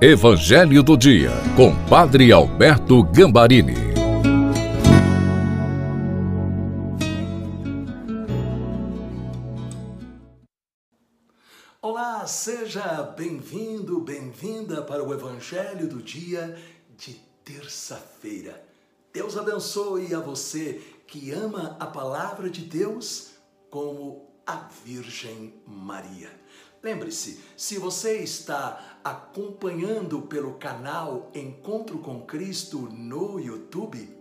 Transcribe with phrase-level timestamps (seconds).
[0.00, 3.74] Evangelho do Dia, com Padre Alberto Gambarini.
[11.82, 16.56] Olá, seja bem-vindo, bem-vinda para o Evangelho do Dia
[16.96, 18.62] de terça-feira.
[19.12, 23.30] Deus abençoe a você que ama a palavra de Deus
[23.68, 26.30] como a Virgem Maria.
[26.82, 34.16] Lembre-se, se você está acompanhando pelo canal Encontro com Cristo no YouTube,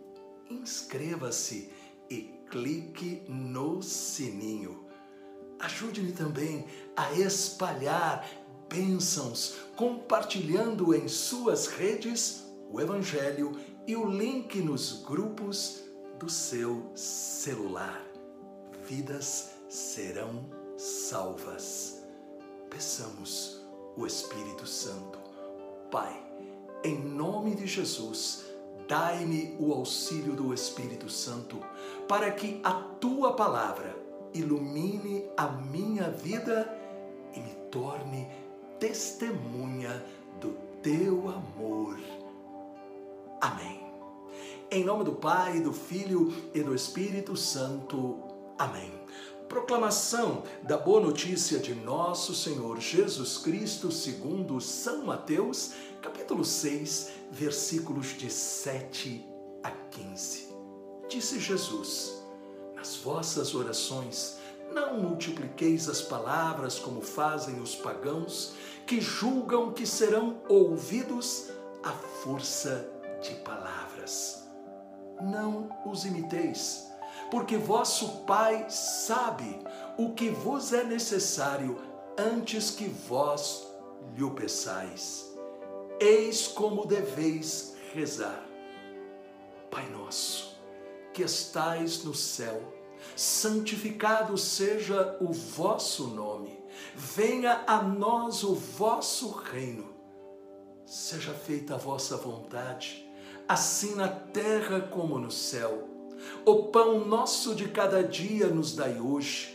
[0.50, 1.70] inscreva-se
[2.10, 4.86] e clique no sininho.
[5.60, 8.28] Ajude-me também a espalhar
[8.70, 13.52] bênçãos, compartilhando em suas redes o Evangelho
[13.86, 15.84] e o link nos grupos
[16.20, 18.02] do seu celular.
[18.88, 20.46] Vidas serão
[20.78, 21.98] salvas
[22.70, 23.57] peçamos
[23.98, 25.20] o Espírito Santo.
[25.92, 26.24] Pai,
[26.84, 28.46] em nome de Jesus,
[28.88, 31.60] dai-me o auxílio do Espírito Santo,
[32.08, 33.96] para que a tua palavra
[34.34, 36.72] ilumine a minha vida
[37.34, 38.28] e me torne
[38.80, 40.06] testemunha
[40.40, 42.00] do teu amor.
[43.42, 43.82] Amém.
[44.70, 48.20] Em nome do Pai, do Filho e do Espírito Santo.
[48.58, 48.92] Amém.
[49.48, 58.08] Proclamação da boa notícia de nosso Senhor Jesus Cristo, segundo São Mateus, capítulo 6, versículos
[58.08, 59.26] de 7
[59.64, 60.50] a 15.
[61.08, 62.22] Disse Jesus:
[62.76, 64.38] Nas vossas orações,
[64.74, 68.54] não multipliqueis as palavras como fazem os pagãos,
[68.86, 71.50] que julgam que serão ouvidos
[71.84, 72.90] à força
[73.22, 74.46] de palavras.
[75.22, 76.88] Não os imiteis
[77.30, 79.60] porque vosso Pai sabe
[79.98, 81.78] o que vos é necessário
[82.18, 83.68] antes que vós
[84.16, 85.36] lhe o peçais.
[86.00, 88.44] Eis como deveis rezar.
[89.70, 90.58] Pai nosso,
[91.14, 92.62] que estais no céu,
[93.16, 96.58] santificado seja o vosso nome.
[96.96, 99.96] Venha a nós o vosso reino.
[100.86, 103.06] Seja feita a vossa vontade,
[103.48, 105.97] assim na terra como no céu.
[106.46, 109.54] O pão nosso de cada dia nos dai hoje.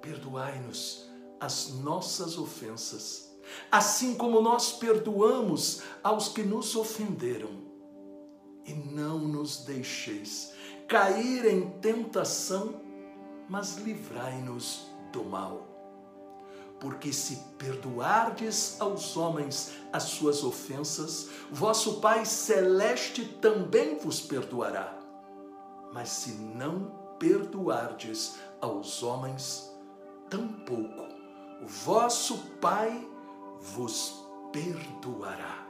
[0.00, 1.06] Perdoai-nos
[1.40, 3.30] as nossas ofensas,
[3.70, 7.66] assim como nós perdoamos aos que nos ofenderam.
[8.64, 10.52] E não nos deixeis
[10.88, 12.80] cair em tentação,
[13.48, 15.66] mas livrai-nos do mal.
[16.80, 25.05] Porque se perdoardes aos homens as suas ofensas, vosso Pai celeste também vos perdoará.
[25.96, 29.74] Mas se não perdoardes aos homens,
[30.28, 31.06] tampouco
[31.62, 33.08] o vosso Pai
[33.58, 35.66] vos perdoará.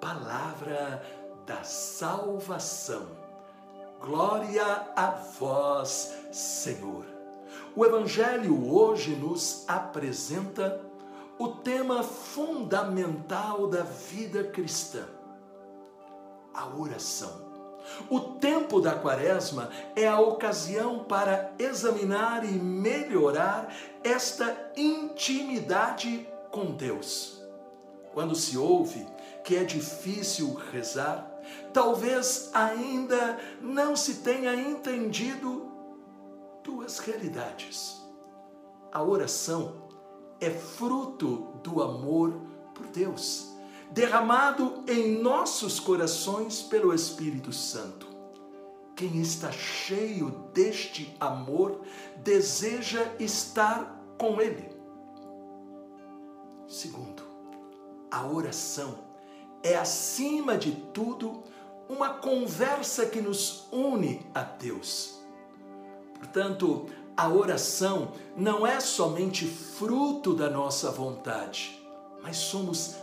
[0.00, 1.00] Palavra
[1.46, 3.06] da salvação.
[4.00, 4.64] Glória
[4.96, 7.04] a vós, Senhor.
[7.76, 10.84] O Evangelho hoje nos apresenta
[11.38, 15.06] o tema fundamental da vida cristã:
[16.52, 17.45] a oração.
[18.10, 27.42] O tempo da quaresma é a ocasião para examinar e melhorar esta intimidade com Deus.
[28.12, 29.06] Quando se ouve
[29.44, 31.30] que é difícil rezar,
[31.72, 35.70] talvez ainda não se tenha entendido
[36.64, 38.02] duas realidades.
[38.92, 39.86] A oração
[40.40, 42.32] é fruto do amor
[42.74, 43.55] por Deus
[43.90, 48.06] derramado em nossos corações pelo Espírito Santo.
[48.94, 51.82] Quem está cheio deste amor
[52.18, 54.70] deseja estar com Ele.
[56.66, 57.22] Segundo,
[58.10, 58.98] a oração
[59.62, 61.42] é, acima de tudo,
[61.88, 65.20] uma conversa que nos une a Deus.
[66.14, 66.86] Portanto,
[67.16, 71.82] a oração não é somente fruto da nossa vontade,
[72.22, 72.96] mas somos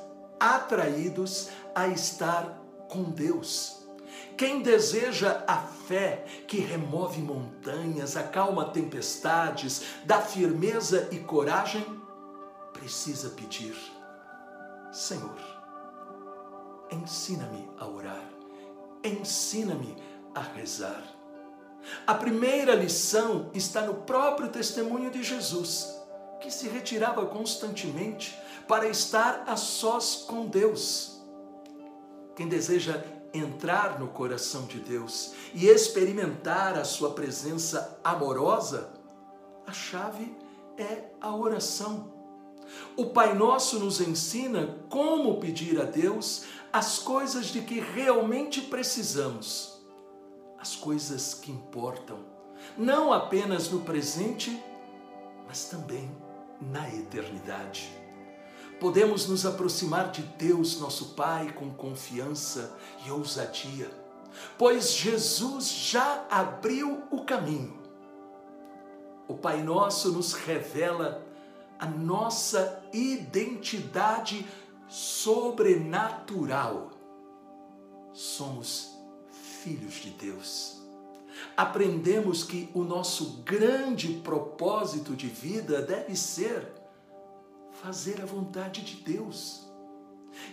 [0.43, 2.59] atraídos a estar
[2.89, 3.81] com Deus.
[4.37, 11.85] Quem deseja a fé que remove montanhas, acalma tempestades, dá firmeza e coragem,
[12.73, 13.75] precisa pedir:
[14.91, 15.39] Senhor,
[16.91, 18.27] ensina-me a orar,
[19.03, 19.95] ensina-me
[20.35, 21.03] a rezar.
[22.07, 26.02] A primeira lição está no próprio testemunho de Jesus,
[26.43, 28.37] que se retirava constantemente
[28.67, 31.21] para estar a sós com Deus.
[32.35, 33.01] Quem deseja
[33.33, 38.91] entrar no coração de Deus e experimentar a sua presença amorosa,
[39.65, 40.35] a chave
[40.77, 42.11] é a oração.
[42.97, 46.43] O Pai Nosso nos ensina como pedir a Deus
[46.73, 49.81] as coisas de que realmente precisamos,
[50.59, 52.19] as coisas que importam,
[52.77, 54.61] não apenas no presente,
[55.47, 56.09] mas também
[56.61, 57.89] na eternidade.
[58.79, 63.89] Podemos nos aproximar de Deus, nosso Pai, com confiança e ousadia,
[64.57, 67.81] pois Jesus já abriu o caminho.
[69.27, 71.25] O Pai Nosso nos revela
[71.79, 74.45] a nossa identidade
[74.87, 76.91] sobrenatural.
[78.11, 78.97] Somos
[79.31, 80.82] filhos de Deus.
[81.55, 86.67] Aprendemos que o nosso grande propósito de vida deve ser
[87.81, 89.67] fazer a vontade de Deus.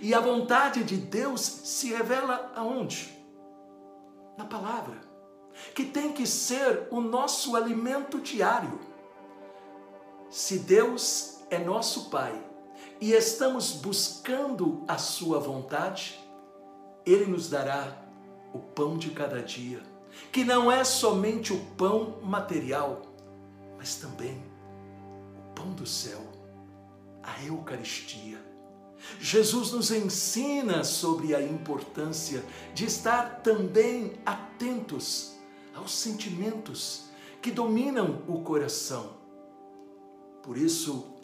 [0.00, 3.18] E a vontade de Deus se revela aonde?
[4.36, 5.00] Na palavra,
[5.74, 8.80] que tem que ser o nosso alimento diário.
[10.28, 12.32] Se Deus é nosso Pai
[13.00, 16.20] e estamos buscando a Sua vontade,
[17.04, 18.04] Ele nos dará
[18.52, 19.82] o pão de cada dia,
[20.32, 23.02] que não é somente o pão material,
[23.78, 24.42] mas também
[25.36, 26.20] o pão do céu
[27.22, 28.38] a Eucaristia.
[29.18, 35.38] Jesus nos ensina sobre a importância de estar também atentos
[35.74, 37.04] aos sentimentos
[37.40, 39.14] que dominam o coração.
[40.42, 41.14] Por isso,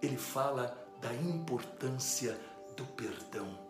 [0.00, 2.38] ele fala da importância
[2.76, 3.65] do perdão.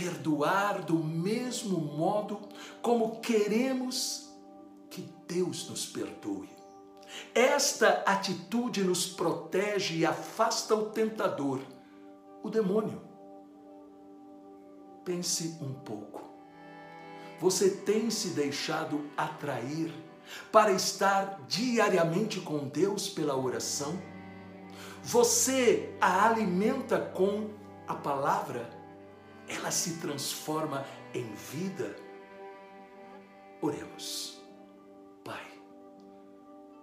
[0.00, 2.40] Perdoar do mesmo modo
[2.80, 4.34] como queremos
[4.88, 6.48] que Deus nos perdoe.
[7.34, 11.60] Esta atitude nos protege e afasta o tentador,
[12.42, 13.02] o demônio.
[15.04, 16.22] Pense um pouco.
[17.38, 19.92] Você tem se deixado atrair
[20.50, 24.00] para estar diariamente com Deus pela oração?
[25.02, 27.50] Você a alimenta com
[27.86, 28.79] a palavra?
[29.54, 31.96] Ela se transforma em vida?
[33.60, 34.40] Oremos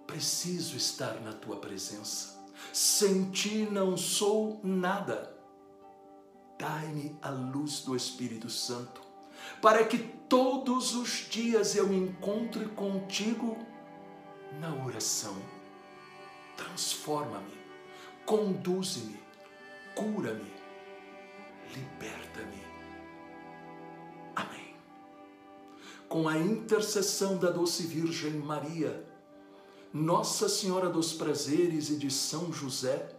[0.08, 2.44] preciso estar na tua presença.
[2.72, 5.32] Sem ti não sou nada.
[6.58, 9.00] Dai-me a luz do Espírito Santo,
[9.62, 13.56] para que todos os dias eu me encontre contigo
[14.58, 15.36] na oração.
[16.56, 17.56] Transforma-me,
[18.26, 19.20] conduze-me,
[19.94, 20.52] cura-me,
[21.78, 22.62] liberta-me.
[24.34, 24.74] Amém.
[26.08, 29.04] Com a intercessão da doce Virgem Maria,
[29.92, 33.14] nossa Senhora dos Prazeres e de São José,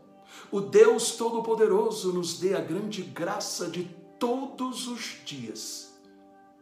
[0.51, 3.85] o Deus Todo-Poderoso nos dê a grande graça de
[4.19, 5.93] todos os dias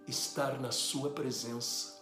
[0.08, 2.02] estar na Sua presença,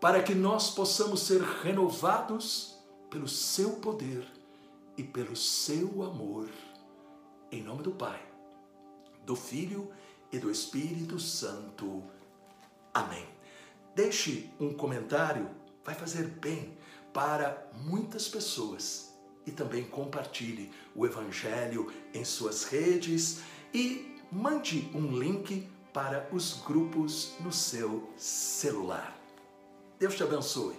[0.00, 2.78] para que nós possamos ser renovados
[3.10, 4.26] pelo Seu poder
[4.96, 6.48] e pelo Seu amor.
[7.52, 8.20] Em nome do Pai,
[9.24, 9.90] do Filho
[10.32, 12.02] e do Espírito Santo.
[12.92, 13.26] Amém.
[13.94, 16.76] Deixe um comentário vai fazer bem
[17.12, 19.10] para muitas pessoas.
[19.46, 23.40] E também compartilhe o Evangelho em suas redes
[23.72, 29.16] e mande um link para os grupos no seu celular.
[29.98, 30.76] Deus te abençoe,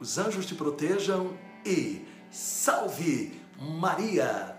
[0.00, 1.36] os anjos te protejam
[1.66, 4.53] e salve Maria!